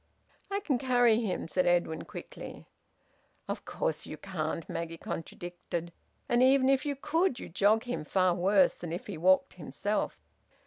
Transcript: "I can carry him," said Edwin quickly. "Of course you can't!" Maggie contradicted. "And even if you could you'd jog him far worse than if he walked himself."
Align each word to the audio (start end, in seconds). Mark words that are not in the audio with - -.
"I 0.49 0.59
can 0.61 0.79
carry 0.79 1.19
him," 1.21 1.47
said 1.47 1.67
Edwin 1.67 2.05
quickly. 2.05 2.65
"Of 3.47 3.65
course 3.65 4.07
you 4.07 4.17
can't!" 4.17 4.67
Maggie 4.67 4.97
contradicted. 4.97 5.93
"And 6.27 6.41
even 6.41 6.69
if 6.69 6.87
you 6.87 6.95
could 6.95 7.37
you'd 7.39 7.53
jog 7.53 7.83
him 7.83 8.03
far 8.03 8.33
worse 8.33 8.73
than 8.73 8.91
if 8.91 9.05
he 9.05 9.15
walked 9.19 9.53
himself." 9.53 10.19